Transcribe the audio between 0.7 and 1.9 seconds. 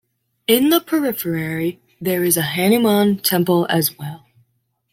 the periphery,